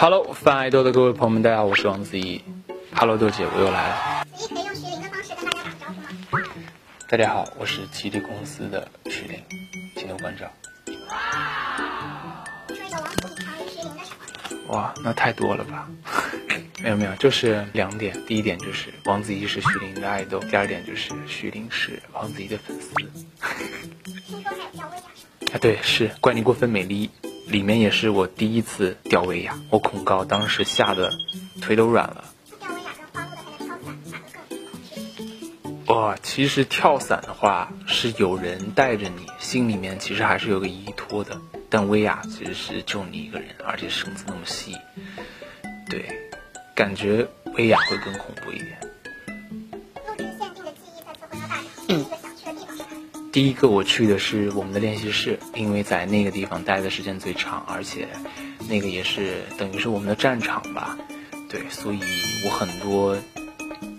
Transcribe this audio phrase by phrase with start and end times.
[0.00, 2.40] Hello，泛爱豆的各位朋友们，大家好，我是王子怡。
[2.94, 4.24] Hello，豆姐，我又来了。
[4.32, 5.94] 子怡可以用徐凌的方式跟大家打个招呼
[6.38, 6.46] 吗？
[7.08, 9.42] 大家好，我是吉利公司的徐凌，
[9.96, 10.48] 请多关照。
[10.86, 10.94] 说
[12.76, 13.26] 一个王子
[13.64, 14.72] 怡徐凌的什么？
[14.72, 15.88] 哇，那太多了吧？
[16.80, 18.16] 没有没有，就是两点。
[18.24, 22.94] 第一点就是王子怡是徐凌的爱豆，第二点就是徐凌是王子怡的粉丝。
[22.94, 25.52] 听说还有吊威亚是吗？
[25.54, 27.10] 啊，对，是怪你过分美丽，
[27.48, 31.10] 里面也是我第一次吊威亚，我恐高，当时吓得
[31.62, 32.24] 腿都软了。
[32.60, 35.92] 吊威亚跟跳伞，哪个更好吃？
[35.92, 41.40] 哇，其实跳伞的话是有人带着你，心里面其实还是有个依托的。
[41.70, 44.74] 但威亚其实是就你一个人，而且绳子那么细，
[45.88, 46.04] 对，
[46.74, 47.26] 感觉
[47.56, 48.78] 薇娅会更恐怖一点。
[53.38, 58.08] 第一个我去的是我们的练习室，因为在那个地方待的时间最长，而且
[58.68, 60.98] 那个也是等于是我们的战场吧，
[61.48, 62.00] 对，所以
[62.44, 63.16] 我很多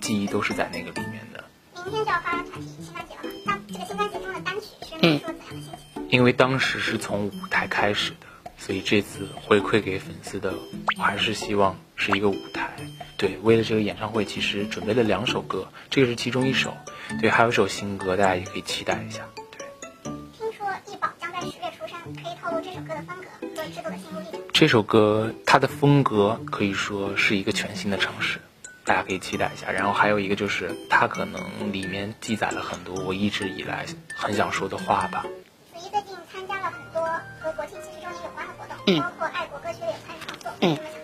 [0.00, 1.44] 记忆都是在那个里面的。
[1.84, 2.46] 明天就要发圣
[2.92, 3.60] 诞节了嘛？
[3.68, 5.62] 那这个新专辑中的单曲是你说怎样的心
[5.94, 6.08] 情？
[6.10, 10.52] 因为当时是从舞台开始的，所以这次回馈给粉丝的，
[10.96, 12.74] 我还是希望是一个舞台。
[13.18, 16.72] 对，为了这个演唱会，其实准备了两首歌，这个是其中一首。
[17.20, 19.26] 对，还有一首新歌，大家也可以期待一下。
[19.50, 23.24] 对，听说易宝将在十月出山，可以透露这首歌的风格
[23.56, 24.40] 和制作的心路历程。
[24.52, 28.40] 这首歌它的风格可以说是一个全新的尝试，
[28.84, 29.72] 大家可以期待一下。
[29.72, 35.26] 然后还有一个就是，它可能里面记载了很多我一直以来很想说的话吧。
[35.72, 37.02] 子怡最近参加了很多
[37.40, 40.97] 和国庆七十周年有关的活动，包括爱国歌曲的演唱与创作，有什么想和大家分享？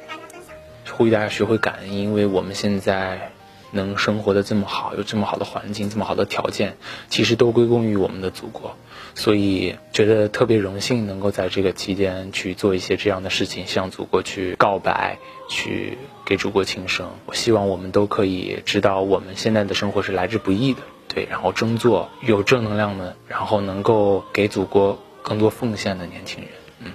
[0.97, 3.33] 呼吁大家学会感恩，因为我们现在
[3.73, 6.77] 能生活的这么好，有这么好的环境，这么好的条件，
[7.09, 8.77] 其实都归功于我们的祖国。
[9.17, 17.11] 所以觉得特别荣幸能够在这个期间去做一些这样的事情，向祖国去告白，去给祖国庆生。
[17.27, 26.51] 我希望我们都可以知道，我们现在的生活是来之不易的，对，然后争做有正能量的，然后能够给祖国更多奉献的年轻人。
[26.79, 26.93] 嗯。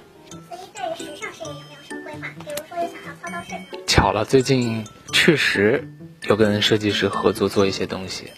[0.49, 2.27] 所以对于时尚事业有没有什么规划？
[2.39, 3.78] 比如说有想要操刀设计。
[3.99, 5.89] 巧了，最近确实
[6.23, 8.31] 有跟设计师合作做一些东西，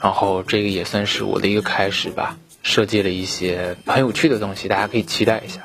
[0.00, 5.60] 然后这个也算是我的一个开始吧，设计了一些很有趣的东西，大家可以期待一下。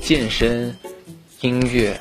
[0.00, 0.74] 健身、
[1.42, 2.00] 音乐、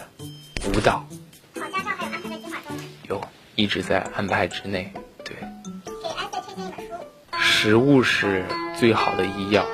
[0.70, 1.06] 舞蹈，
[1.54, 2.84] 考驾照还有安排在计划中吗？
[3.10, 3.22] 有
[3.56, 4.94] 一直在安排之内。
[5.26, 5.36] 对，
[5.84, 7.40] 给 IC 推荐一本书。
[7.42, 8.46] 食物是
[8.80, 9.66] 最好的医药。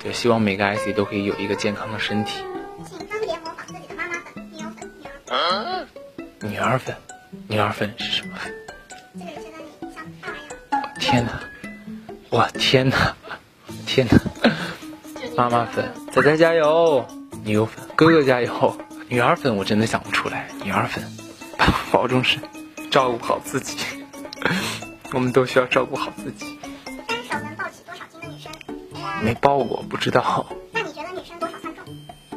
[0.00, 2.44] 对，希望每个 IC 都可以有一个健康的身体。
[5.34, 6.48] 女儿粉。
[6.50, 6.96] 女儿粉，
[7.48, 8.54] 女儿粉是什么粉？
[9.18, 10.46] 这个人觉得你像爸爸一
[10.80, 10.92] 样。
[11.00, 11.40] 天哪！
[12.30, 13.16] 哇天哪！
[13.86, 14.18] 天哪！
[15.36, 17.04] 妈妈粉，仔仔加油！
[17.44, 18.78] 女友粉，哥哥加油！
[19.08, 20.48] 女儿粉我真的想不出来。
[20.62, 21.02] 女儿粉，
[21.90, 22.40] 保重身，
[22.90, 23.76] 照顾好自己。
[25.12, 26.58] 我们都需要照顾好自己。
[27.06, 28.52] 单手能抱起多少斤的女生？
[29.22, 31.84] 没抱过，不知道那你觉得女生多少算重？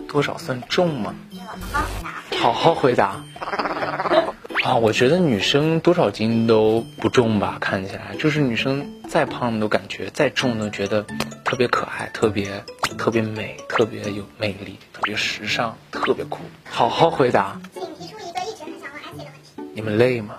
[0.08, 1.14] 多少算重吗？
[1.34, 2.17] 我好好回答。
[2.40, 3.24] 好好回答。
[4.64, 11.06] 啊，我觉得女生多少斤都不重吧，看起来就是女生再胖都感觉再重都觉得
[11.44, 12.64] 特别可爱，特别
[12.98, 16.40] 特别美，特别有魅力，特别时尚，特别酷。
[16.66, 17.60] 好好回答。
[17.74, 19.34] 请提出一个一直很想问 IC 的问
[19.66, 19.72] 题。
[19.74, 20.36] 你们累吗？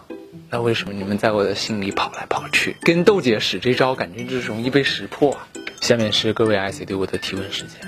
[0.51, 2.77] 那为什么你们在我的心里跑来跑去？
[2.83, 5.49] 跟豆姐使这招，感觉就是容易被识破啊。
[5.81, 7.81] 下面是各位 IC 对我的提问时间。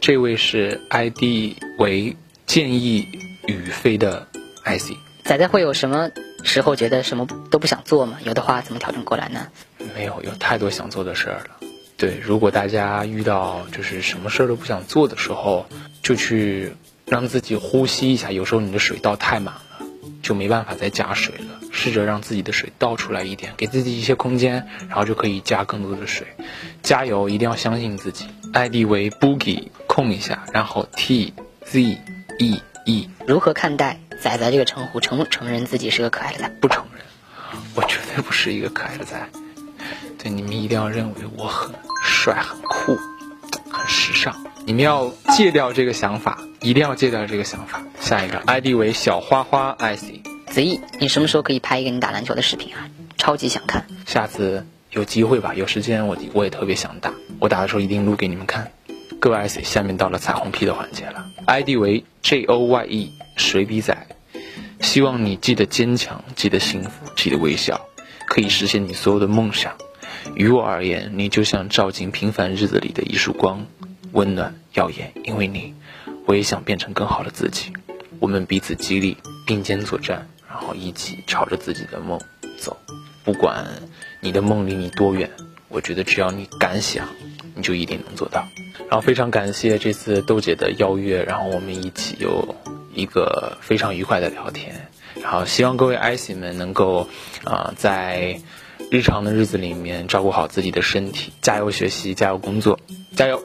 [0.00, 3.06] 这位是 ID 为建议
[3.50, 4.26] 宇飞的
[4.64, 4.92] IC。
[5.24, 6.10] 仔仔会有什么
[6.42, 8.18] 时候觉得什么都不想做吗？
[8.24, 9.48] 有的话怎么调整过来呢？
[9.94, 11.50] 没有，有太多想做的事儿了。
[11.96, 15.66] 对，如果大家遇到就是什么事儿都不想做的时候，
[16.02, 16.72] 就去
[17.06, 18.32] 让自己呼吸一下。
[18.32, 19.86] 有时候你的水倒太满了，
[20.22, 21.60] 就没办法再加水了。
[21.70, 26.26] 试着让自己的水倒出来一点，给自己一些空间，然后就可以加更多的水。
[26.82, 28.26] 加油，一定要相信自己。
[28.52, 31.98] ID 为 Boogie 空一下，然后 T Z
[32.38, 35.00] E E 如何看待仔仔这个称呼？
[35.00, 36.50] 承不承认自己是个可爱的仔？
[36.60, 37.04] 不承认，
[37.74, 39.28] 我绝对不是一个可爱的仔。
[40.18, 42.96] 对，你们一定要认为我很帅、很酷、
[43.70, 44.34] 很时尚。
[44.66, 47.82] 你们要戒掉这个想法，一定要戒掉这个想法。
[48.00, 52.88] 下一个 ID 为小花花 IC，子毅，你什么时候可以拍一个你打篮球的视频啊？
[53.16, 53.86] 超级想看。
[54.06, 58.72] 下次有机会吧，有时间我我也特别想打，我打的时候一定录给你们看。
[59.20, 61.30] 各位 IC，下面到了彩虹屁的环节了。
[61.46, 63.94] ID 为 J O Y E 水笔仔，
[64.80, 67.86] 希望你记得坚强，记得幸福，记得微笑，
[68.26, 69.76] 可以实现你所有的梦想。
[70.34, 73.66] 于我而言，你就像照进平凡日子里的一束光，
[74.12, 75.12] 温暖耀眼。
[75.24, 75.74] 因为你，
[76.24, 77.74] 我也想变成更好的自己。
[78.20, 82.18] 我们彼此激励，并肩作战，然后一起朝着自己的梦
[82.58, 82.78] 走。
[83.22, 83.66] 不管
[84.20, 85.30] 你的梦离你多远，
[85.68, 87.06] 我觉得只要你敢想，
[87.54, 88.46] 你就一定能做到。
[88.88, 92.54] 然后非常感谢这次豆姐的邀约，然后我们一起有
[92.94, 94.88] 一个非常愉快的聊天。
[95.22, 97.08] 然后希望各位爱喜们能够
[97.44, 98.40] 啊在
[98.90, 102.78] 日常的日子里面照顾好自己的身体，加油学习，加油工作，
[103.14, 103.42] 加油！